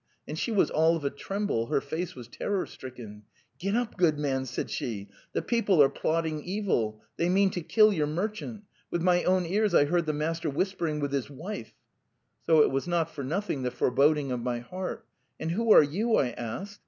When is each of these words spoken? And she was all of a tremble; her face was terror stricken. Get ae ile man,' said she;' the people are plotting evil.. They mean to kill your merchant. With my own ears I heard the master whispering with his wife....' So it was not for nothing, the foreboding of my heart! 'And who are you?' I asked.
And 0.27 0.35
she 0.35 0.49
was 0.51 0.71
all 0.71 0.95
of 0.95 1.05
a 1.05 1.11
tremble; 1.11 1.67
her 1.67 1.79
face 1.79 2.15
was 2.15 2.27
terror 2.27 2.65
stricken. 2.65 3.21
Get 3.59 3.75
ae 3.75 3.85
ile 4.03 4.11
man,' 4.13 4.47
said 4.47 4.71
she;' 4.71 5.09
the 5.33 5.43
people 5.43 5.79
are 5.83 5.89
plotting 5.89 6.43
evil.. 6.43 7.03
They 7.17 7.29
mean 7.29 7.51
to 7.51 7.61
kill 7.61 7.93
your 7.93 8.07
merchant. 8.07 8.63
With 8.89 9.03
my 9.03 9.23
own 9.23 9.45
ears 9.45 9.75
I 9.75 9.85
heard 9.85 10.07
the 10.07 10.13
master 10.13 10.49
whispering 10.49 11.01
with 11.01 11.11
his 11.11 11.29
wife....' 11.29 11.73
So 12.47 12.63
it 12.63 12.71
was 12.71 12.87
not 12.87 13.11
for 13.13 13.23
nothing, 13.23 13.61
the 13.61 13.69
foreboding 13.69 14.31
of 14.31 14.39
my 14.39 14.57
heart! 14.57 15.05
'And 15.39 15.51
who 15.51 15.71
are 15.71 15.83
you?' 15.83 16.15
I 16.15 16.29
asked. 16.29 16.79